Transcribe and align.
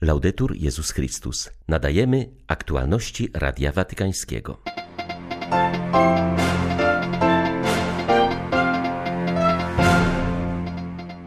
Laudetur 0.00 0.56
Jezus 0.56 0.90
Chrystus. 0.90 1.50
Nadajemy 1.68 2.30
aktualności 2.46 3.28
Radia 3.34 3.72
Watykańskiego. 3.72 4.58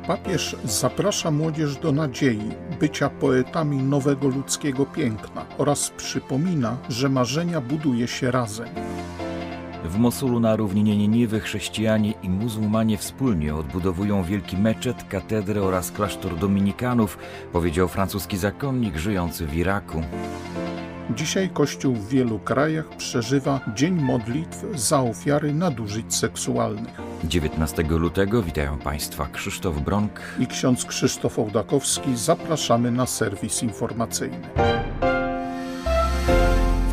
Papież 0.08 0.56
zaprasza 0.64 1.32
młodzież 1.32 1.76
do 1.76 1.92
nadziei, 1.92 2.52
bycia 2.80 3.10
poetami 3.10 3.78
nowego 3.78 4.28
ludzkiego 4.28 4.86
piękna 4.86 5.46
oraz 5.58 5.90
przypomina, 5.90 6.78
że 6.90 7.10
marzenia 7.10 7.62
buduje 7.62 8.08
się 8.08 8.32
razem. 8.32 8.68
W 9.92 9.98
Mosulu 9.98 10.40
na 10.40 10.56
równinie 10.56 10.98
Nieniwy 10.98 11.40
chrześcijanie 11.40 12.14
i 12.24 12.30
muzułmanie 12.30 12.98
wspólnie 12.98 13.56
odbudowują 13.56 14.24
wielki 14.24 14.58
meczet, 14.58 15.04
katedrę 15.04 15.64
oraz 15.64 15.92
klasztor 15.92 16.38
dominikanów, 16.38 17.18
powiedział 17.54 17.88
francuski 17.88 18.38
zakonnik 18.38 18.98
żyjący 18.98 19.48
w 19.48 19.56
Iraku. 19.56 20.02
Dzisiaj 21.16 21.50
Kościół 21.50 21.96
w 21.96 22.10
wielu 22.10 22.40
krajach 22.40 22.90
przeżywa 22.90 23.60
Dzień 23.76 24.02
Modlitw 24.02 24.66
za 24.76 25.02
ofiary 25.02 25.54
nadużyć 25.54 26.16
seksualnych. 26.16 27.02
19 27.24 27.84
lutego 27.84 28.44
witają 28.44 28.78
Państwa 28.78 29.28
Krzysztof 29.28 29.80
Bronk 29.80 30.22
i 30.40 30.48
ksiądz 30.48 30.86
Krzysztof 30.86 31.40
Ołdakowski. 31.40 32.18
Zapraszamy 32.18 32.92
na 32.92 33.06
serwis 33.06 33.64
informacyjny. 33.64 34.81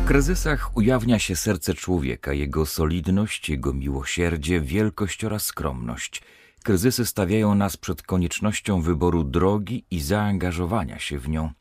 Kryzysach 0.09 0.77
ujawnia 0.77 1.19
się 1.19 1.35
serce 1.35 1.73
człowieka, 1.73 2.33
jego 2.33 2.65
solidność, 2.65 3.49
jego 3.49 3.73
miłosierdzie, 3.73 4.61
wielkość 4.61 5.25
oraz 5.25 5.45
skromność. 5.45 6.21
Kryzysy 6.63 7.05
stawiają 7.05 7.55
nas 7.55 7.77
przed 7.77 8.01
koniecznością 8.01 8.81
wyboru 8.81 9.23
drogi 9.23 9.85
i 9.91 10.01
zaangażowania 10.01 10.99
się 10.99 11.19
w 11.19 11.29
nią. 11.29 11.51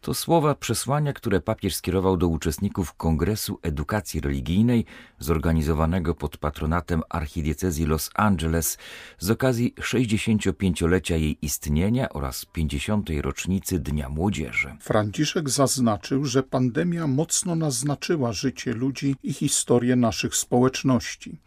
To 0.00 0.14
słowa 0.14 0.54
przesłania, 0.54 1.12
które 1.12 1.40
papież 1.40 1.74
skierował 1.74 2.16
do 2.16 2.28
uczestników 2.28 2.94
Kongresu 2.94 3.58
Edukacji 3.62 4.20
Religijnej 4.20 4.84
zorganizowanego 5.18 6.14
pod 6.14 6.36
patronatem 6.36 7.02
archidiecezji 7.08 7.86
Los 7.86 8.10
Angeles 8.14 8.78
z 9.18 9.30
okazji 9.30 9.74
65-lecia 9.80 11.16
jej 11.16 11.38
istnienia 11.42 12.08
oraz 12.08 12.44
50. 12.44 13.10
rocznicy 13.20 13.78
Dnia 13.78 14.08
Młodzieży. 14.08 14.76
Franciszek 14.80 15.50
zaznaczył, 15.50 16.24
że 16.24 16.42
pandemia 16.42 17.06
mocno 17.06 17.56
naznaczyła 17.56 18.32
życie 18.32 18.72
ludzi 18.72 19.16
i 19.22 19.32
historię 19.32 19.96
naszych 19.96 20.36
społeczności. 20.36 21.38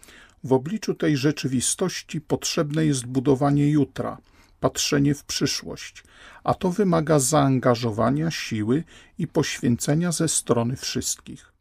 W 0.43 0.53
obliczu 0.53 0.93
tej 0.93 1.17
rzeczywistości 1.17 2.21
potrzebne 2.21 2.85
jest 2.85 3.05
budowanie 3.05 3.71
jutra, 3.71 4.17
patrzenie 4.63 5.13
w 5.15 5.23
przyszłość– 5.23 5.95
a 6.43 6.53
to 6.53 6.71
wymaga 6.71 7.19
zaangażowania, 7.19 8.31
siły 8.31 8.83
i 9.17 9.27
poświęcenia 9.27 10.11
ze 10.11 10.27
strony 10.27 10.75
wszystkich. 10.75 11.53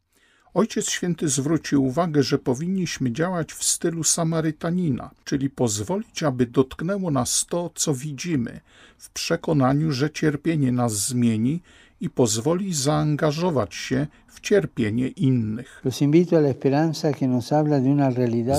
Ojciec 0.53 0.89
Święty 0.89 1.29
zwrócił 1.29 1.85
uwagę, 1.85 2.23
że 2.23 2.37
powinniśmy 2.37 3.11
działać 3.11 3.53
w 3.53 3.63
stylu 3.63 4.03
Samarytanina, 4.03 5.11
czyli 5.25 5.49
pozwolić, 5.49 6.23
aby 6.23 6.45
dotknęło 6.45 7.11
nas 7.11 7.45
to, 7.49 7.71
co 7.75 7.93
widzimy, 7.93 8.59
w 8.97 9.09
przekonaniu, 9.09 9.91
że 9.91 10.09
cierpienie 10.09 10.71
nas 10.71 11.07
zmieni 11.07 11.61
i 12.03 12.09
pozwoli 12.09 12.73
zaangażować 12.73 13.75
się 13.75 14.07
w 14.27 14.41
cierpienie 14.41 15.07
innych. 15.07 15.81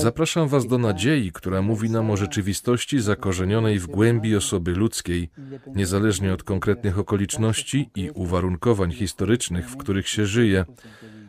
Zapraszam 0.03 0.49
Was 0.49 0.67
do 0.67 0.79
nadziei, 0.79 1.33
która 1.33 1.63
mówi 1.63 1.91
nam 1.91 2.11
o 2.11 2.17
rzeczywistości 2.17 3.01
zakorzenionej 3.01 3.79
w 3.79 3.87
głębi 3.87 4.37
osoby 4.37 4.73
ludzkiej, 4.73 5.31
niezależnie 5.75 6.33
od 6.33 6.43
konkretnych 6.43 6.99
okoliczności 6.99 7.91
i 7.97 8.11
uwarunkowań 8.11 8.93
historycznych, 8.93 9.71
w 9.71 9.77
których 9.77 10.09
się 10.09 10.27
żyje. 10.27 10.65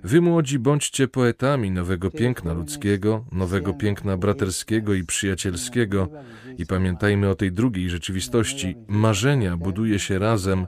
Wy 0.04 0.22
młodzi 0.22 0.60
bądźcie 0.60 1.08
poetami 1.08 1.72
nowego 1.72 2.12
piękna 2.12 2.54
ludzkiego, 2.54 3.26
nowego 3.32 3.74
piękna 3.74 4.18
braterskiego 4.18 4.94
i 4.94 5.04
przyjacielskiego 5.04 6.10
i 6.58 6.66
pamiętajmy 6.66 7.30
o 7.30 7.36
tej 7.36 7.52
drugiej 7.52 7.90
rzeczywistości. 7.90 8.76
Marzenia 8.88 9.58
buduje 9.58 10.00
się 10.00 10.20
razem, 10.20 10.68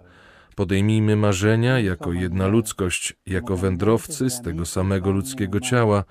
Podejmijmy 0.57 1.15
marzenia 1.15 1.79
jako 1.79 2.13
jedna 2.13 2.47
ludzkość, 2.47 3.15
jako 3.25 3.57
wędrowcy 3.57 4.29
z 4.29 4.41
tego 4.41 4.65
samego 4.65 5.11
ludzkiego 5.11 5.59
ciała, 5.59 6.03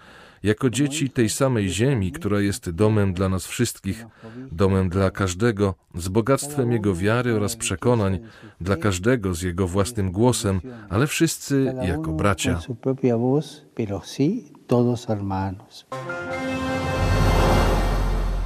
jako 0.42 0.70
dzieci 0.70 1.10
tej 1.10 1.28
samej 1.28 1.68
ziemi, 1.68 2.12
która 2.12 2.40
jest 2.40 2.70
domem 2.70 3.12
dla 3.14 3.28
nas 3.28 3.46
wszystkich, 3.46 4.06
domem 4.52 4.88
dla 4.88 5.10
każdego, 5.10 5.74
z 5.94 6.08
bogactwem 6.08 6.72
jego 6.72 6.94
wiary 6.94 7.34
oraz 7.34 7.56
przekonań, 7.56 8.18
dla 8.60 8.76
każdego 8.76 9.34
z 9.34 9.42
jego 9.42 9.66
własnym 9.66 10.12
głosem, 10.12 10.60
ale 10.88 11.06
wszyscy 11.06 11.74
jako 11.82 12.12
bracia. 12.12 12.60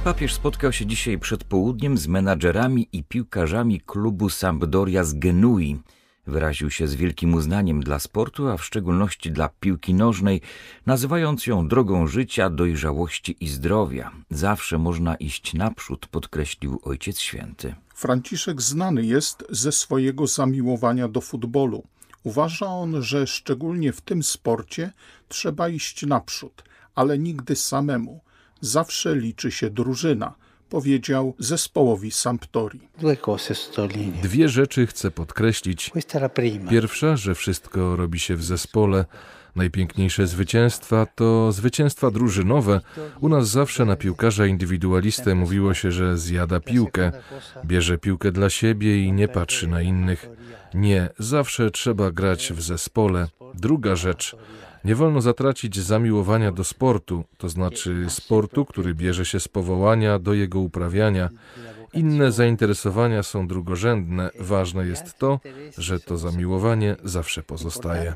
Papież 0.03 0.33
spotkał 0.33 0.71
się 0.71 0.85
dzisiaj 0.85 1.19
przed 1.19 1.43
południem 1.43 1.97
z 1.97 2.07
menadżerami 2.07 2.87
i 2.91 3.03
piłkarzami 3.03 3.81
klubu 3.81 4.29
Sampdoria 4.29 5.03
z 5.03 5.13
Genui. 5.13 5.79
Wyraził 6.27 6.69
się 6.69 6.87
z 6.87 6.95
wielkim 6.95 7.33
uznaniem 7.33 7.83
dla 7.83 7.99
sportu, 7.99 8.47
a 8.47 8.57
w 8.57 8.65
szczególności 8.65 9.31
dla 9.31 9.49
piłki 9.59 9.93
nożnej, 9.93 10.41
nazywając 10.85 11.47
ją 11.47 11.67
drogą 11.67 12.07
życia, 12.07 12.49
dojrzałości 12.49 13.35
i 13.39 13.47
zdrowia. 13.47 14.11
Zawsze 14.29 14.77
można 14.77 15.15
iść 15.15 15.53
naprzód, 15.53 16.07
podkreślił 16.07 16.79
Ojciec 16.83 17.19
Święty. 17.19 17.75
Franciszek 17.95 18.61
znany 18.61 19.05
jest 19.05 19.43
ze 19.49 19.71
swojego 19.71 20.27
zamiłowania 20.27 21.07
do 21.07 21.21
futbolu. 21.21 21.83
Uważa 22.23 22.65
on, 22.65 23.03
że 23.03 23.27
szczególnie 23.27 23.93
w 23.93 24.01
tym 24.01 24.23
sporcie 24.23 24.93
trzeba 25.27 25.69
iść 25.69 26.05
naprzód, 26.05 26.63
ale 26.95 27.19
nigdy 27.19 27.55
samemu– 27.55 28.21
zawsze 28.61 29.15
liczy 29.15 29.51
się 29.51 29.69
drużyna, 29.69 30.33
powiedział 30.69 31.35
zespołowi 31.39 32.11
Sampdori. 32.11 32.79
Dwie 34.21 34.49
rzeczy 34.49 34.87
chcę 34.87 35.11
podkreślić. 35.11 35.91
Pierwsza, 36.69 37.17
że 37.17 37.35
wszystko 37.35 37.95
robi 37.95 38.19
się 38.19 38.35
w 38.35 38.43
zespole. 38.43 39.05
Najpiękniejsze 39.55 40.27
zwycięstwa 40.27 41.05
to 41.15 41.51
zwycięstwa 41.51 42.11
drużynowe. 42.11 42.81
U 43.19 43.29
nas 43.29 43.49
zawsze 43.49 43.85
na 43.85 43.95
piłkarza 43.95 44.45
indywidualistę 44.45 45.35
mówiło 45.35 45.73
się, 45.73 45.91
że 45.91 46.17
zjada 46.17 46.59
piłkę, 46.59 47.11
bierze 47.65 47.97
piłkę 47.97 48.31
dla 48.31 48.49
siebie 48.49 49.03
i 49.03 49.11
nie 49.11 49.27
patrzy 49.27 49.67
na 49.67 49.81
innych. 49.81 50.29
Nie, 50.73 51.09
zawsze 51.19 51.71
trzeba 51.71 52.11
grać 52.11 52.53
w 52.53 52.61
zespole. 52.61 53.27
Druga 53.53 53.95
rzecz, 53.95 54.35
nie 54.85 54.95
wolno 54.95 55.21
zatracić 55.21 55.79
zamiłowania 55.79 56.51
do 56.51 56.63
sportu, 56.63 57.23
to 57.37 57.49
znaczy 57.49 58.05
sportu, 58.09 58.65
który 58.65 58.95
bierze 58.95 59.25
się 59.25 59.39
z 59.39 59.47
powołania 59.47 60.19
do 60.19 60.33
jego 60.33 60.59
uprawiania. 60.59 61.29
Inne 61.93 62.31
zainteresowania 62.31 63.23
są 63.23 63.47
drugorzędne. 63.47 64.29
Ważne 64.39 64.85
jest 64.85 65.17
to, 65.17 65.39
że 65.77 65.99
to 65.99 66.17
zamiłowanie 66.17 66.95
zawsze 67.03 67.43
pozostaje. 67.43 68.13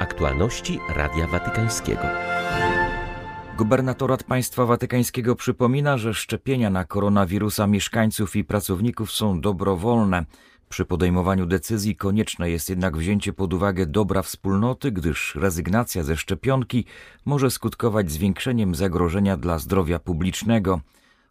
Aktualności 0.00 0.78
Radia 0.96 1.26
Watykańskiego. 1.26 2.02
Gubernatorat 3.56 4.24
Państwa 4.24 4.66
Watykańskiego 4.66 5.36
przypomina, 5.36 5.98
że 5.98 6.14
szczepienia 6.14 6.70
na 6.70 6.84
koronawirusa 6.84 7.66
mieszkańców 7.66 8.36
i 8.36 8.44
pracowników 8.44 9.12
są 9.12 9.40
dobrowolne. 9.40 10.24
Przy 10.76 10.84
podejmowaniu 10.84 11.46
decyzji 11.46 11.96
konieczne 11.96 12.50
jest 12.50 12.70
jednak 12.70 12.96
wzięcie 12.96 13.32
pod 13.32 13.54
uwagę 13.54 13.86
dobra 13.86 14.22
wspólnoty, 14.22 14.92
gdyż 14.92 15.34
rezygnacja 15.34 16.02
ze 16.02 16.16
szczepionki 16.16 16.84
może 17.24 17.50
skutkować 17.50 18.10
zwiększeniem 18.10 18.74
zagrożenia 18.74 19.36
dla 19.36 19.58
zdrowia 19.58 19.98
publicznego. 19.98 20.80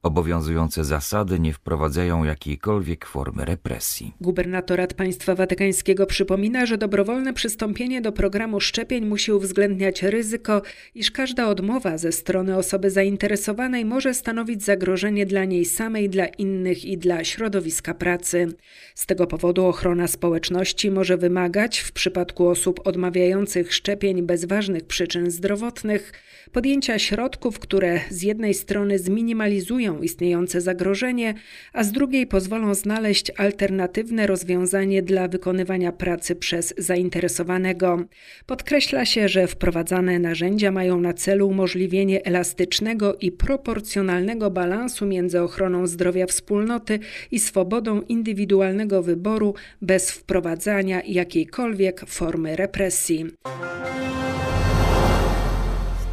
Obowiązujące 0.06 0.84
zasady 0.84 1.40
nie 1.40 1.54
wprowadzają 1.54 2.24
jakiejkolwiek 2.24 3.06
formy 3.06 3.46
represji. 3.46 4.14
Gubernatorat 4.22 4.94
Państwa 4.94 5.36
Watykańskiego 5.36 6.06
przypomina, 6.06 6.66
że 6.66 6.78
dobrowolne 6.78 7.34
przystąpienie 7.34 8.02
do 8.02 8.12
programu 8.12 8.60
szczepień 8.60 9.06
musi 9.06 9.32
uwzględniać 9.32 10.04
ryzyko, 10.04 10.62
iż 10.96 11.12
każda 11.12 11.48
odmowa 11.48 11.98
ze 11.98 12.12
strony 12.12 12.58
osoby 12.58 12.92
zainteresowanej 12.92 13.86
może 13.86 14.14
stanowić 14.14 14.64
zagrożenie 14.64 15.26
dla 15.26 15.46
niej 15.46 15.66
samej, 15.66 16.10
dla 16.10 16.26
innych 16.26 16.86
i 16.86 16.98
dla 16.98 17.24
środowiska 17.24 17.94
pracy. 17.94 18.48
Z 18.96 19.06
tego 19.06 19.28
powodu 19.28 19.66
ochrona 19.66 20.08
społeczności 20.08 20.92
może 20.92 21.18
wymagać, 21.18 21.80
w 21.80 21.92
przypadku 21.92 22.48
osób 22.48 22.88
odmawiających 22.88 23.74
szczepień 23.74 24.22
bez 24.22 24.46
ważnych 24.46 24.84
przyczyn 24.84 25.32
zdrowotnych, 25.32 26.14
podjęcia 26.52 27.00
środków, 27.00 27.60
które 27.60 28.00
z 28.10 28.22
jednej 28.22 28.54
strony 28.54 29.00
zminimalizują 29.00 29.95
istniejące 30.04 30.62
zagrożenie, 30.62 31.34
a 31.74 31.84
z 31.84 31.92
drugiej 31.92 32.28
pozwolą 32.28 32.74
znaleźć 32.74 33.32
alternatywne 33.38 34.28
rozwiązanie 34.28 35.02
dla 35.02 35.28
wykonywania 35.28 35.92
pracy 35.92 36.36
przez 36.36 36.74
zainteresowanego. 36.78 38.00
Podkreśla 38.46 39.06
się, 39.06 39.30
że 39.30 39.48
wprowadzane 39.48 40.20
narzędzia 40.20 40.72
mają 40.72 41.00
na 41.00 41.14
celu 41.14 41.48
umożliwienie 41.48 42.26
elastycznego 42.26 43.16
i 43.16 43.32
proporcjonalnego 43.32 44.52
balansu 44.52 45.06
między 45.06 45.42
ochroną 45.42 45.88
zdrowia 45.88 46.26
wspólnoty 46.26 47.00
i 47.32 47.40
swobodą 47.40 48.02
indywidualnego 48.02 49.04
wyboru 49.04 49.54
bez 49.82 50.12
wprowadzania 50.12 51.02
jakiejkolwiek 51.04 52.06
formy 52.08 52.56
represji 52.56 53.26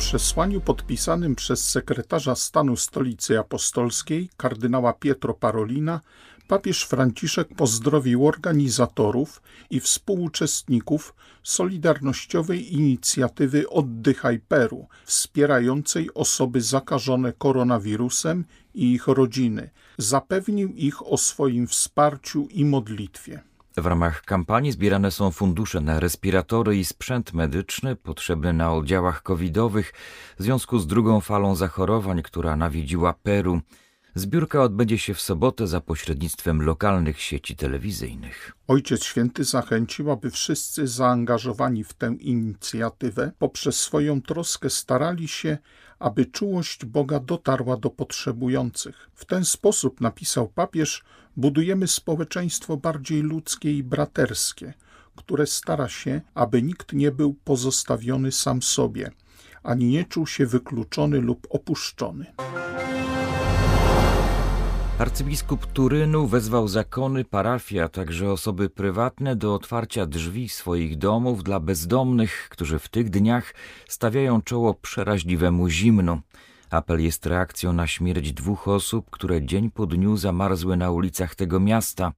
przesłaniu 0.02 0.60
podpisanym 0.60 1.34
przez 1.34 1.70
sekretarza 1.70 2.34
stanu 2.34 2.76
Stolicy 2.76 3.38
Apostolskiej, 3.38 4.30
kardynała 4.36 4.92
Pietro 4.92 5.34
Parolina, 5.34 6.00
papież 6.48 6.82
Franciszek 6.82 7.48
pozdrowił 7.56 8.26
organizatorów 8.26 9.42
i 9.70 9.80
współuczestników 9.80 11.14
Solidarnościowej 11.42 12.74
Inicjatywy 12.74 13.68
Oddychaj 13.68 14.38
Peru, 14.38 14.88
wspierającej 15.04 16.14
osoby 16.14 16.60
zakażone 16.60 17.32
koronawirusem 17.32 18.44
i 18.74 18.92
ich 18.92 19.06
rodziny. 19.06 19.70
Zapewnił 19.98 20.68
ich 20.74 21.06
o 21.06 21.16
swoim 21.16 21.66
wsparciu 21.66 22.48
i 22.50 22.64
modlitwie. 22.64 23.51
W 23.76 23.86
ramach 23.86 24.22
kampanii 24.22 24.72
zbierane 24.72 25.10
są 25.10 25.30
fundusze 25.30 25.80
na 25.80 26.00
respiratory 26.00 26.76
i 26.76 26.84
sprzęt 26.84 27.32
medyczny 27.32 27.96
potrzebny 27.96 28.52
na 28.52 28.72
oddziałach 28.72 29.22
covidowych 29.22 29.92
w 30.38 30.42
związku 30.42 30.78
z 30.78 30.86
drugą 30.86 31.20
falą 31.20 31.54
zachorowań, 31.54 32.22
która 32.22 32.56
nawiedziła 32.56 33.12
Peru. 33.12 33.60
Zbiórka 34.14 34.62
odbędzie 34.62 34.98
się 34.98 35.14
w 35.14 35.20
sobotę 35.20 35.66
za 35.66 35.80
pośrednictwem 35.80 36.62
lokalnych 36.62 37.20
sieci 37.20 37.56
telewizyjnych. 37.56 38.52
Ojciec 38.68 39.04
Święty 39.04 39.44
zachęcił, 39.44 40.10
aby 40.10 40.30
wszyscy 40.30 40.86
zaangażowani 40.86 41.84
w 41.84 41.92
tę 41.94 42.16
inicjatywę 42.20 43.32
poprzez 43.38 43.76
swoją 43.76 44.22
troskę 44.22 44.70
starali 44.70 45.28
się, 45.28 45.58
aby 45.98 46.26
czułość 46.26 46.84
Boga 46.84 47.20
dotarła 47.20 47.76
do 47.76 47.90
potrzebujących. 47.90 49.10
W 49.14 49.24
ten 49.24 49.44
sposób, 49.44 50.00
napisał 50.00 50.48
papież, 50.48 51.04
budujemy 51.36 51.88
społeczeństwo 51.88 52.76
bardziej 52.76 53.22
ludzkie 53.22 53.72
i 53.72 53.82
braterskie, 53.82 54.74
które 55.16 55.46
stara 55.46 55.88
się, 55.88 56.20
aby 56.34 56.62
nikt 56.62 56.92
nie 56.92 57.12
był 57.12 57.34
pozostawiony 57.34 58.32
sam 58.32 58.62
sobie, 58.62 59.10
ani 59.62 59.86
nie 59.86 60.04
czuł 60.04 60.26
się 60.26 60.46
wykluczony 60.46 61.20
lub 61.20 61.46
opuszczony. 61.50 62.26
Arcybiskup 64.98 65.66
Turynu 65.66 66.26
wezwał 66.26 66.68
zakony, 66.68 67.24
parafie, 67.24 67.84
a 67.84 67.88
także 67.88 68.30
osoby 68.30 68.70
prywatne 68.70 69.36
do 69.36 69.54
otwarcia 69.54 70.06
drzwi 70.06 70.48
swoich 70.48 70.98
domów 70.98 71.44
dla 71.44 71.60
bezdomnych, 71.60 72.48
którzy 72.50 72.78
w 72.78 72.88
tych 72.88 73.10
dniach 73.10 73.54
stawiają 73.88 74.42
czoło 74.42 74.74
przeraźliwemu 74.74 75.68
zimnu. 75.68 76.20
Apel 76.72 77.00
jest 77.00 77.26
reakcją 77.26 77.72
na 77.72 77.86
śmierć 77.86 78.32
dwóch 78.32 78.68
osób, 78.68 79.10
które 79.10 79.46
dzień 79.46 79.70
po 79.70 79.86
dniu 79.86 80.16
zamarzły 80.16 80.76
na 80.76 80.90
ulicach 80.90 81.34
tego 81.34 81.60
miasta. 81.60 82.12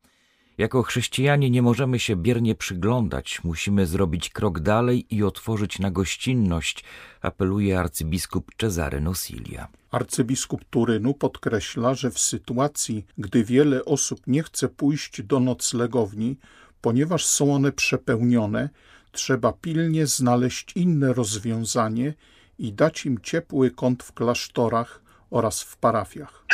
Jako 0.59 0.83
chrześcijanie 0.83 1.51
nie 1.51 1.63
możemy 1.63 1.99
się 1.99 2.17
biernie 2.17 2.55
przyglądać, 2.55 3.41
musimy 3.45 3.87
zrobić 3.87 4.31
krok 4.31 4.61
dalej 4.61 5.07
i 5.15 5.23
otworzyć 5.23 5.79
na 5.79 5.91
gościnność, 5.91 6.85
apeluje 7.21 7.81
arcybiskup 7.81 8.51
Cezary 8.59 9.01
Nosilia. 9.01 9.69
Arcybiskup 9.91 10.65
Turynu 10.71 11.15
podkreśla, 11.15 11.95
że 11.95 12.11
w 12.11 12.19
sytuacji, 12.19 13.07
gdy 13.19 13.45
wiele 13.45 13.85
osób 13.85 14.21
nie 14.27 14.43
chce 14.43 14.69
pójść 14.69 15.23
do 15.23 15.41
noclegowni, 15.41 16.37
ponieważ 16.81 17.27
są 17.27 17.55
one 17.55 17.73
przepełnione, 17.73 18.69
trzeba 19.13 19.53
pilnie 19.53 20.07
znaleźć 20.07 20.73
inne 20.77 21.13
rozwiązanie 21.13 22.15
i 22.59 22.73
dać 22.73 23.07
im 23.07 23.21
ciepły 23.21 23.71
kąt 23.71 24.03
w 24.03 24.13
klasztorach 24.13 25.01
oraz 25.31 25.63
w 25.63 25.77
parafiach. 25.77 26.45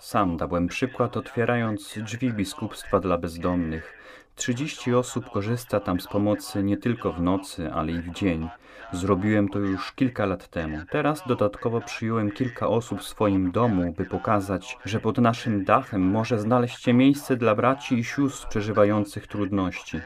Sam 0.00 0.36
dałem 0.36 0.68
przykład 0.68 1.16
otwierając 1.16 1.98
drzwi 1.98 2.32
biskupstwa 2.32 3.00
dla 3.00 3.18
bezdomnych. 3.18 4.01
30 4.34 4.94
osób 4.94 5.30
korzysta 5.30 5.80
tam 5.80 6.00
z 6.00 6.06
pomocy 6.06 6.62
nie 6.62 6.76
tylko 6.76 7.12
w 7.12 7.20
nocy, 7.20 7.72
ale 7.72 7.92
i 7.92 7.98
w 7.98 8.10
dzień. 8.10 8.48
Zrobiłem 8.92 9.48
to 9.48 9.58
już 9.58 9.92
kilka 9.92 10.26
lat 10.26 10.48
temu. 10.48 10.78
Teraz 10.90 11.22
dodatkowo 11.26 11.80
przyjąłem 11.80 12.30
kilka 12.30 12.68
osób 12.68 13.00
w 13.00 13.08
swoim 13.08 13.50
domu, 13.50 13.94
by 13.96 14.04
pokazać, 14.04 14.78
że 14.84 15.00
pod 15.00 15.18
naszym 15.18 15.64
dachem 15.64 16.02
może 16.02 16.38
znaleźć 16.38 16.82
się 16.82 16.92
miejsce 16.92 17.36
dla 17.36 17.54
braci 17.54 17.98
i 17.98 18.04
sióstr 18.04 18.48
przeżywających 18.48 19.26
trudności. 19.26 20.00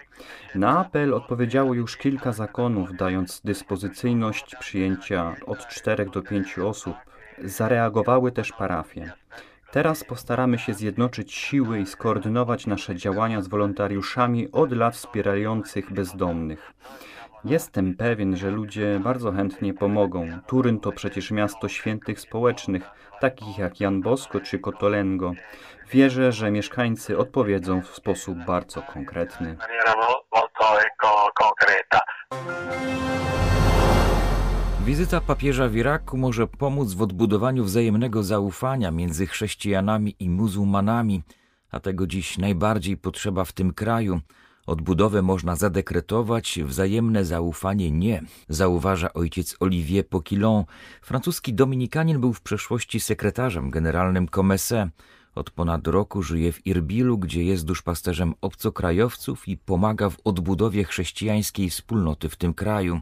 Na 0.54 0.78
apel 0.78 1.14
odpowiedziało 1.14 1.74
już 1.74 1.96
kilka 1.96 2.32
zakonów, 2.32 2.96
dając 2.96 3.40
dyspozycyjność 3.44 4.56
przyjęcia 4.60 5.34
od 5.46 5.68
4 5.68 6.06
do 6.06 6.22
5 6.22 6.58
osób. 6.58 6.96
Zareagowały 7.44 8.32
też 8.32 8.52
parafie. 8.52 9.12
Teraz 9.76 10.04
postaramy 10.04 10.58
się 10.58 10.74
zjednoczyć 10.74 11.34
siły 11.34 11.80
i 11.80 11.86
skoordynować 11.86 12.66
nasze 12.66 12.96
działania 12.96 13.42
z 13.42 13.48
wolontariuszami 13.48 14.52
od 14.52 14.72
lat 14.72 14.94
wspierających 14.94 15.92
bezdomnych. 15.92 16.72
Jestem 17.44 17.94
pewien, 17.94 18.36
że 18.36 18.50
ludzie 18.50 19.00
bardzo 19.04 19.32
chętnie 19.32 19.74
pomogą. 19.74 20.28
Turyn 20.46 20.80
to 20.80 20.92
przecież 20.92 21.30
miasto 21.30 21.68
świętych 21.68 22.20
społecznych, 22.20 22.90
takich 23.20 23.58
jak 23.58 23.80
Jan 23.80 24.00
Bosko 24.00 24.40
czy 24.40 24.58
Kotolengo. 24.58 25.32
Wierzę, 25.90 26.32
że 26.32 26.50
mieszkańcy 26.50 27.18
odpowiedzą 27.18 27.82
w 27.82 27.96
sposób 27.96 28.38
bardzo 28.46 28.82
konkretny. 28.82 29.56
Wizyta 34.96 35.20
papieża 35.20 35.68
w 35.68 35.76
Iraku 35.76 36.16
może 36.16 36.46
pomóc 36.46 36.92
w 36.92 37.02
odbudowaniu 37.02 37.64
wzajemnego 37.64 38.22
zaufania 38.22 38.90
między 38.90 39.26
chrześcijanami 39.26 40.16
i 40.20 40.30
muzułmanami, 40.30 41.22
a 41.70 41.80
tego 41.80 42.06
dziś 42.06 42.38
najbardziej 42.38 42.96
potrzeba 42.96 43.44
w 43.44 43.52
tym 43.52 43.72
kraju. 43.72 44.20
Odbudowę 44.66 45.22
można 45.22 45.56
zadekretować, 45.56 46.58
wzajemne 46.64 47.24
zaufanie 47.24 47.90
nie, 47.90 48.22
zauważa 48.48 49.12
ojciec 49.12 49.56
Olivier 49.60 50.08
Poquilon. 50.08 50.64
Francuski 51.02 51.54
dominikanin 51.54 52.20
był 52.20 52.32
w 52.32 52.40
przeszłości 52.40 53.00
sekretarzem 53.00 53.70
generalnym 53.70 54.28
Comesse. 54.28 54.90
Od 55.34 55.50
ponad 55.50 55.86
roku 55.86 56.22
żyje 56.22 56.52
w 56.52 56.66
Irbilu, 56.66 57.18
gdzie 57.18 57.44
jest 57.44 57.64
duszpasterzem 57.64 58.34
obcokrajowców 58.40 59.48
i 59.48 59.56
pomaga 59.56 60.10
w 60.10 60.16
odbudowie 60.24 60.84
chrześcijańskiej 60.84 61.70
wspólnoty 61.70 62.28
w 62.28 62.36
tym 62.36 62.54
kraju. 62.54 63.00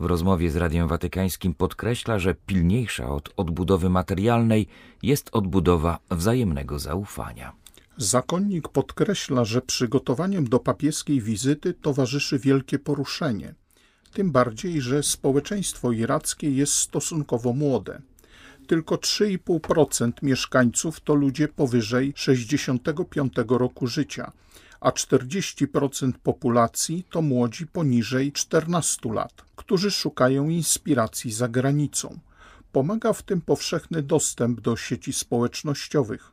W 0.00 0.04
rozmowie 0.04 0.50
z 0.50 0.56
Radiem 0.56 0.88
Watykańskim 0.88 1.54
podkreśla, 1.54 2.18
że 2.18 2.34
pilniejsza 2.34 3.08
od 3.08 3.30
odbudowy 3.36 3.90
materialnej 3.90 4.66
jest 5.02 5.28
odbudowa 5.32 5.98
wzajemnego 6.10 6.78
zaufania. 6.78 7.52
Zakonnik 7.96 8.68
podkreśla, 8.68 9.44
że 9.44 9.62
przygotowaniem 9.62 10.48
do 10.48 10.58
papieskiej 10.58 11.20
wizyty 11.20 11.74
towarzyszy 11.74 12.38
wielkie 12.38 12.78
poruszenie, 12.78 13.54
tym 14.12 14.32
bardziej, 14.32 14.80
że 14.80 15.02
społeczeństwo 15.02 15.92
irackie 15.92 16.50
jest 16.50 16.74
stosunkowo 16.74 17.52
młode. 17.52 18.02
Tylko 18.66 18.94
3,5% 18.96 20.12
mieszkańców 20.22 21.00
to 21.00 21.14
ludzie 21.14 21.48
powyżej 21.48 22.12
65 22.16 23.32
roku 23.48 23.86
życia, 23.86 24.32
a 24.80 24.90
40% 24.90 26.12
populacji 26.22 27.06
to 27.10 27.22
młodzi 27.22 27.66
poniżej 27.66 28.32
14 28.32 29.12
lat, 29.12 29.32
którzy 29.64 29.90
szukają 29.90 30.48
inspiracji 30.48 31.32
za 31.32 31.48
granicą. 31.48 32.18
Pomaga 32.72 33.12
w 33.12 33.22
tym 33.22 33.40
powszechny 33.40 34.02
dostęp 34.02 34.60
do 34.60 34.76
sieci 34.76 35.12
społecznościowych. 35.12 36.32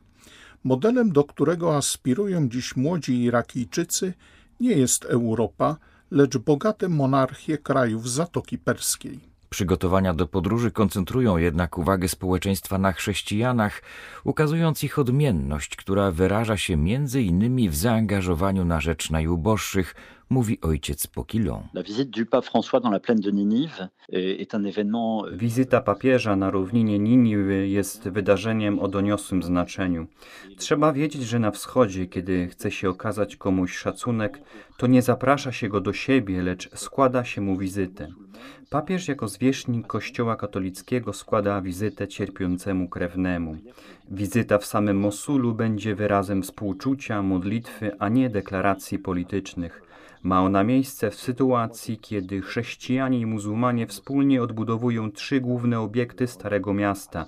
Modelem, 0.64 1.12
do 1.12 1.24
którego 1.24 1.76
aspirują 1.76 2.48
dziś 2.48 2.76
młodzi 2.76 3.22
Irakijczycy, 3.22 4.14
nie 4.60 4.72
jest 4.72 5.04
Europa, 5.04 5.76
lecz 6.10 6.38
bogate 6.38 6.88
monarchie 6.88 7.58
krajów 7.58 8.10
Zatoki 8.10 8.58
Perskiej. 8.58 9.20
Przygotowania 9.52 10.14
do 10.14 10.26
podróży 10.26 10.70
koncentrują 10.70 11.36
jednak 11.36 11.78
uwagę 11.78 12.08
społeczeństwa 12.08 12.78
na 12.78 12.92
chrześcijanach, 12.92 13.82
ukazując 14.24 14.84
ich 14.84 14.98
odmienność, 14.98 15.76
która 15.76 16.10
wyraża 16.10 16.56
się 16.56 16.76
między 16.76 17.22
innymi 17.22 17.68
w 17.70 17.76
zaangażowaniu 17.76 18.64
na 18.64 18.80
rzecz 18.80 19.10
najuboższych, 19.10 19.94
mówi 20.30 20.60
ojciec 20.60 21.06
Pokilon. 21.06 21.62
Wizyta 25.32 25.80
papieża 25.80 26.36
na 26.36 26.50
równinie 26.50 26.98
Niniwy 26.98 27.68
jest 27.68 28.08
wydarzeniem 28.08 28.78
o 28.78 28.88
doniosłym 28.88 29.42
znaczeniu. 29.42 30.06
Trzeba 30.56 30.92
wiedzieć, 30.92 31.22
że 31.22 31.38
na 31.38 31.50
wschodzie, 31.50 32.06
kiedy 32.06 32.48
chce 32.48 32.70
się 32.70 32.90
okazać 32.90 33.36
komuś 33.36 33.76
szacunek, 33.76 34.42
to 34.76 34.86
nie 34.86 35.02
zaprasza 35.02 35.52
się 35.52 35.68
go 35.68 35.80
do 35.80 35.92
siebie, 35.92 36.42
lecz 36.42 36.70
składa 36.74 37.24
się 37.24 37.40
mu 37.40 37.56
wizytę. 37.56 38.08
Papież 38.70 39.08
jako 39.08 39.28
zwierzchnik 39.28 39.86
Kościoła 39.86 40.36
katolickiego 40.36 41.12
składa 41.12 41.60
wizytę 41.60 42.08
cierpiącemu 42.08 42.88
krewnemu. 42.88 43.56
Wizyta 44.10 44.58
w 44.58 44.66
samym 44.66 44.98
Mosulu 44.98 45.54
będzie 45.54 45.94
wyrazem 45.94 46.42
współczucia, 46.42 47.22
modlitwy, 47.22 47.90
a 47.98 48.08
nie 48.08 48.30
deklaracji 48.30 48.98
politycznych. 48.98 49.82
Ma 50.22 50.42
ona 50.42 50.64
miejsce 50.64 51.10
w 51.10 51.14
sytuacji, 51.14 51.98
kiedy 51.98 52.40
chrześcijanie 52.40 53.20
i 53.20 53.26
muzułmanie 53.26 53.86
wspólnie 53.86 54.42
odbudowują 54.42 55.12
trzy 55.12 55.40
główne 55.40 55.80
obiekty 55.80 56.26
Starego 56.26 56.74
Miasta 56.74 57.26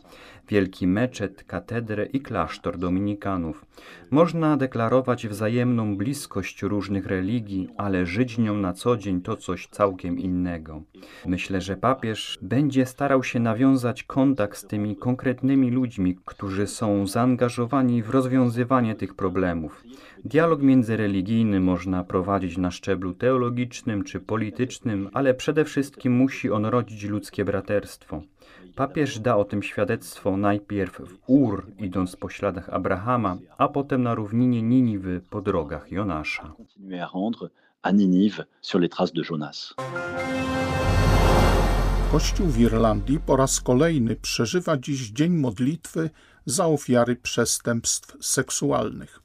wielki 0.48 0.86
meczet, 0.86 1.44
katedrę 1.44 2.06
i 2.06 2.20
klasztor 2.20 2.78
dominikanów. 2.78 3.66
Można 4.10 4.56
deklarować 4.56 5.28
wzajemną 5.28 5.96
bliskość 5.96 6.62
różnych 6.62 7.06
religii, 7.06 7.68
ale 7.76 8.06
żyć 8.06 8.38
nią 8.38 8.56
na 8.56 8.72
co 8.72 8.96
dzień 8.96 9.20
to 9.20 9.36
coś 9.36 9.66
całkiem 9.66 10.18
innego. 10.18 10.82
Myślę, 11.26 11.60
że 11.60 11.76
papież 11.76 12.38
będzie 12.42 12.86
starał 12.86 13.24
się 13.24 13.40
nawiązać 13.40 14.02
kontakt 14.02 14.58
z 14.58 14.66
tymi 14.66 14.96
konkretnymi 14.96 15.70
ludźmi, 15.70 16.18
którzy 16.24 16.66
są 16.66 17.06
zaangażowani 17.06 18.02
w 18.02 18.10
rozwiązywanie 18.10 18.94
tych 18.94 19.14
problemów. 19.14 19.84
Dialog 20.25 20.62
międzyreligijny 20.62 21.61
można 21.61 22.04
prowadzić 22.04 22.59
na 22.59 22.71
szczeblu 22.71 23.14
teologicznym 23.14 24.04
czy 24.04 24.21
politycznym, 24.21 25.11
ale 25.12 25.35
przede 25.35 25.64
wszystkim 25.64 26.12
musi 26.12 26.50
on 26.50 26.66
rodzić 26.66 27.04
ludzkie 27.04 27.45
braterstwo. 27.45 28.23
Papież 28.75 29.19
da 29.19 29.37
o 29.37 29.45
tym 29.45 29.62
świadectwo 29.62 30.37
najpierw 30.37 31.00
w 31.00 31.19
Ur, 31.26 31.66
idąc 31.78 32.16
po 32.16 32.28
śladach 32.28 32.69
Abrahama, 32.69 33.37
a 33.59 33.69
potem 33.69 34.02
na 34.02 34.14
równinie 34.14 34.62
Niniwy 34.62 35.21
po 35.31 35.40
drogach 35.40 35.93
Jonasza. 35.93 36.54
Kościół 42.12 42.47
w 42.47 42.59
Irlandii 42.61 43.21
po 43.26 43.37
raz 43.37 43.61
kolejny 43.61 44.16
przeżywa 44.16 44.76
dziś 44.76 45.11
dzień 45.11 45.33
modlitwy 45.33 46.11
za 46.47 46.66
ofiary 46.66 47.16
przestępstw 47.16 48.16
seksualnych. 48.21 49.24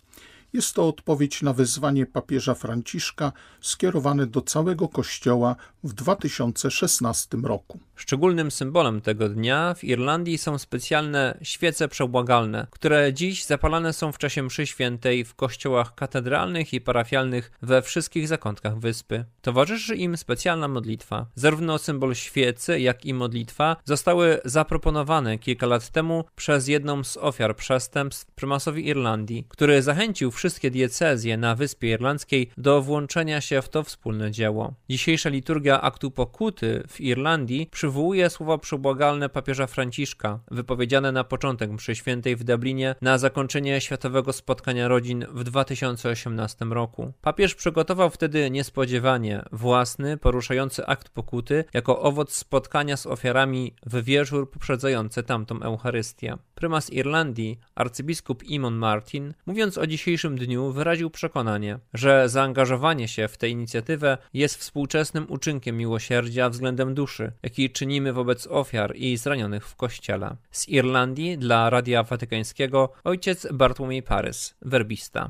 Jest 0.54 0.76
to 0.76 0.88
odpowiedź 0.88 1.42
na 1.42 1.54
wezwanie 1.54 2.06
papieża 2.06 2.54
Franciszka 2.56 3.32
skierowane 3.62 4.28
do 4.28 4.42
całego 4.42 4.88
Kościoła 4.88 5.56
w 5.84 5.94
2016 5.94 7.38
roku. 7.44 7.80
Szczególnym 7.96 8.52
symbolem 8.52 9.02
tego 9.02 9.30
dnia 9.30 9.74
w 9.74 9.84
Irlandii 9.84 10.38
są 10.38 10.58
specjalne 10.58 11.38
świece 11.42 11.88
przebłagalne, 11.88 12.68
które 12.72 13.14
dziś 13.14 13.46
zapalane 13.46 13.94
są 13.94 14.12
w 14.12 14.18
czasie 14.18 14.44
mszy 14.44 14.68
świętej 14.68 15.26
w 15.26 15.36
kościołach 15.36 15.96
katedralnych 15.96 16.74
i 16.74 16.82
parafialnych 16.82 17.52
we 17.62 17.82
wszystkich 17.82 18.28
zakątkach 18.28 18.80
wyspy. 18.80 19.26
Towarzyszy 19.42 19.96
im 19.96 20.18
specjalna 20.18 20.68
modlitwa. 20.68 21.26
Zarówno 21.36 21.78
symbol 21.78 22.16
świecy, 22.16 22.80
jak 22.80 23.06
i 23.06 23.14
modlitwa 23.14 23.76
zostały 23.86 24.42
zaproponowane 24.46 25.38
kilka 25.38 25.66
lat 25.66 25.90
temu 25.90 26.24
przez 26.36 26.68
jedną 26.68 27.04
z 27.04 27.18
ofiar 27.18 27.56
przestępstw 27.56 28.32
prymasowi 28.32 28.88
Irlandii, 28.88 29.46
który 29.50 29.82
zachęcił 29.82 30.32
wszystkie 30.40 30.72
diecezje 30.72 31.38
na 31.38 31.56
Wyspie 31.56 31.90
Irlandzkiej 31.90 32.50
do 32.58 32.82
włączenia 32.82 33.42
się 33.42 33.62
w 33.62 33.70
to 33.70 33.84
wspólne 33.84 34.32
dzieło. 34.32 34.74
Dzisiejsza 34.90 35.30
liturgia 35.30 35.82
aktu 35.82 36.12
pokuty 36.12 36.84
w 36.88 37.02
Irlandii 37.02 37.68
przywołuje 37.72 38.30
słowa 38.30 38.58
przebłagalne 38.58 39.30
papieża 39.30 39.68
Franciszka, 39.68 40.40
wypowiedziane 40.52 41.12
na 41.12 41.24
początek 41.24 41.72
mszy 41.72 41.96
świętej 41.96 42.36
w 42.36 42.44
Dublinie 42.44 42.96
na 43.02 43.18
zakończenie 43.18 43.82
Światowego 43.82 44.34
Spotkania 44.34 44.88
Rodzin 44.88 45.26
w 45.30 45.44
2018 45.44 46.66
roku. 46.66 47.14
Papież 47.22 47.56
przygotował 47.56 48.10
wtedy 48.10 48.50
niespodziewanie 48.50 49.44
własny, 49.52 50.18
poruszający 50.18 50.86
akt 50.86 51.10
pokuty 51.10 51.64
jako 51.74 52.02
owoc 52.02 52.34
spotkania 52.34 52.98
z 52.98 53.06
ofiarami 53.06 53.74
w 53.86 54.04
wieczór 54.04 54.52
poprzedzający 54.52 55.24
tamtą 55.24 55.62
Eucharystię. 55.62 56.38
Prymas 56.56 56.90
Irlandii, 56.90 57.60
arcybiskup 57.76 58.44
Imon 58.44 58.76
Martin, 58.76 59.34
mówiąc 59.46 59.78
o 59.78 59.88
dzisiejszym 59.88 60.29
dzisiejszym 60.38 60.48
dniu 60.48 60.72
wyraził 60.72 61.10
przekonanie, 61.10 61.80
że 61.94 62.30
zaangażowanie 62.30 63.08
się 63.08 63.28
w 63.28 63.38
tę 63.38 63.50
inicjatywę 63.50 64.18
jest 64.34 64.56
współczesnym 64.56 65.26
uczynkiem 65.30 65.78
miłosierdzia 65.78 66.50
względem 66.50 66.94
duszy, 66.94 67.32
jaki 67.44 67.70
czynimy 67.70 68.14
wobec 68.14 68.48
ofiar 68.48 68.96
i 68.96 69.18
zranionych 69.18 69.68
w 69.68 69.76
kościele. 69.76 70.36
Z 70.52 70.70
Irlandii 70.70 71.38
dla 71.38 71.70
Radia 71.70 72.04
Watykańskiego 72.04 72.92
ojciec 73.04 73.48
Bartłomiej 73.54 74.04
Parys, 74.04 74.56
werbista. 74.62 75.30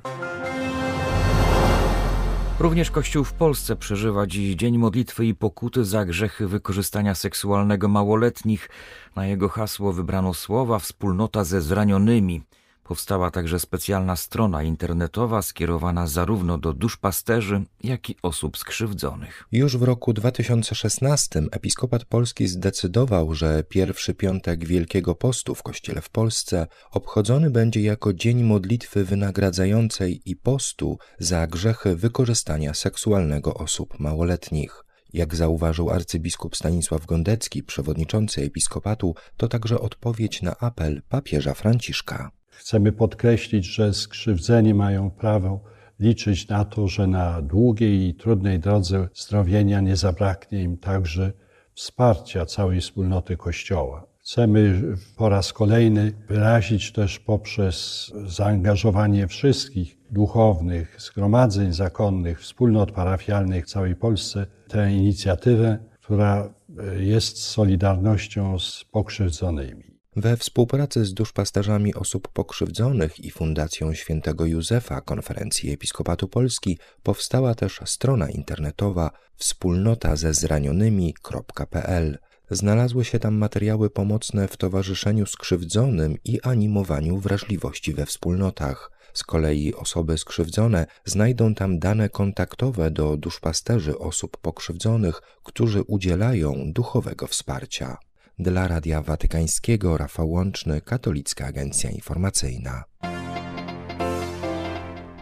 Również 2.59 2.91
Kościół 2.91 3.23
w 3.23 3.33
Polsce 3.33 3.75
przeżywa 3.75 4.27
dziś 4.27 4.55
dzień 4.55 4.77
modlitwy 4.77 5.25
i 5.25 5.35
pokuty 5.35 5.85
za 5.85 6.05
grzechy 6.05 6.47
wykorzystania 6.47 7.15
seksualnego 7.15 7.87
małoletnich. 7.87 8.69
Na 9.15 9.25
jego 9.25 9.49
hasło 9.49 9.93
wybrano 9.93 10.33
słowa 10.33 10.79
wspólnota 10.79 11.43
ze 11.43 11.61
zranionymi. 11.61 12.41
Powstała 12.89 13.31
także 13.31 13.59
specjalna 13.59 14.15
strona 14.15 14.63
internetowa 14.63 15.41
skierowana 15.41 16.07
zarówno 16.07 16.57
do 16.57 16.73
duszpasterzy, 16.73 17.63
jak 17.83 18.09
i 18.09 18.15
osób 18.21 18.57
skrzywdzonych. 18.57 19.43
Już 19.51 19.77
w 19.77 19.83
roku 19.83 20.13
2016 20.13 21.41
episkopat 21.51 22.05
polski 22.05 22.47
zdecydował, 22.47 23.35
że 23.35 23.63
pierwszy 23.63 24.13
piątek 24.13 24.65
Wielkiego 24.65 25.15
Postu 25.15 25.55
w 25.55 25.63
Kościele 25.63 26.01
w 26.01 26.09
Polsce 26.09 26.67
obchodzony 26.91 27.49
będzie 27.49 27.81
jako 27.81 28.13
dzień 28.13 28.43
modlitwy 28.43 29.05
wynagradzającej 29.05 30.21
i 30.25 30.35
postu 30.35 30.97
za 31.19 31.47
grzechy 31.47 31.95
wykorzystania 31.95 32.73
seksualnego 32.73 33.53
osób 33.53 33.99
małoletnich. 33.99 34.83
Jak 35.13 35.35
zauważył 35.35 35.89
arcybiskup 35.89 36.55
Stanisław 36.55 37.05
Gondecki, 37.05 37.63
przewodniczący 37.63 38.41
episkopatu, 38.41 39.15
to 39.37 39.47
także 39.47 39.79
odpowiedź 39.79 40.41
na 40.41 40.55
apel 40.59 41.01
papieża 41.09 41.53
Franciszka. 41.53 42.38
Chcemy 42.49 42.91
podkreślić, 42.91 43.65
że 43.65 43.93
skrzywdzeni 43.93 44.73
mają 44.73 45.09
prawo 45.09 45.59
liczyć 45.99 46.47
na 46.47 46.65
to, 46.65 46.87
że 46.87 47.07
na 47.07 47.41
długiej 47.41 48.07
i 48.07 48.13
trudnej 48.13 48.59
drodze 48.59 49.07
zdrowienia 49.13 49.81
nie 49.81 49.95
zabraknie 49.95 50.63
im 50.63 50.77
także 50.77 51.31
wsparcia 51.73 52.45
całej 52.45 52.81
wspólnoty 52.81 53.37
Kościoła. 53.37 54.05
Chcemy 54.19 54.81
po 55.17 55.29
raz 55.29 55.53
kolejny 55.53 56.13
wyrazić 56.27 56.91
też 56.91 57.19
poprzez 57.19 58.11
zaangażowanie 58.25 59.27
wszystkich 59.27 59.97
duchownych, 60.11 61.01
zgromadzeń 61.01 61.73
zakonnych, 61.73 62.41
wspólnot 62.41 62.91
parafialnych 62.91 63.65
w 63.65 63.69
całej 63.69 63.95
Polsce 63.95 64.45
tę 64.67 64.93
inicjatywę, 64.93 65.77
która 66.01 66.53
jest 66.99 67.37
solidarnością 67.37 68.59
z 68.59 68.85
pokrzywdzonymi. 68.91 69.98
We 70.21 70.37
współpracy 70.37 71.05
z 71.05 71.13
duszpasterzami 71.13 71.95
osób 71.95 72.27
pokrzywdzonych 72.27 73.19
i 73.19 73.31
Fundacją 73.31 73.93
Świętego 73.93 74.45
Józefa 74.45 75.01
Konferencji 75.01 75.71
Episkopatu 75.71 76.27
Polski 76.27 76.79
powstała 77.03 77.55
też 77.55 77.81
strona 77.85 78.29
internetowa 78.29 79.11
wspólnota 79.35 80.15
ze 80.15 80.33
zranionymi.pl. 80.33 82.17
Znalazły 82.49 83.05
się 83.05 83.19
tam 83.19 83.35
materiały 83.35 83.89
pomocne 83.89 84.47
w 84.47 84.57
towarzyszeniu 84.57 85.25
skrzywdzonym 85.25 86.17
i 86.25 86.41
animowaniu 86.41 87.17
wrażliwości 87.17 87.93
we 87.93 88.05
wspólnotach. 88.05 88.91
Z 89.13 89.23
kolei 89.23 89.73
osoby 89.73 90.17
skrzywdzone 90.17 90.85
znajdą 91.05 91.55
tam 91.55 91.79
dane 91.79 92.09
kontaktowe 92.09 92.91
do 92.91 93.17
duszpasterzy 93.17 93.99
osób 93.99 94.37
pokrzywdzonych, 94.37 95.21
którzy 95.43 95.81
udzielają 95.81 96.73
duchowego 96.73 97.27
wsparcia. 97.27 97.97
Dla 98.41 98.67
Radia 98.67 99.01
Watykańskiego 99.01 99.97
Rafał 99.97 100.31
Łączny, 100.31 100.81
Katolicka 100.81 101.45
Agencja 101.45 101.89
Informacyjna. 101.89 102.83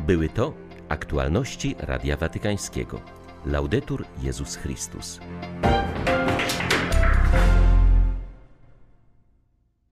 Były 0.08 0.30
to 0.30 0.54
aktualności 0.90 1.76
Radia 1.80 2.18
Watykańskiego. 2.18 3.02
Laudetur 3.46 4.06
Jezus 4.24 4.56
Chrystus. 4.56 5.20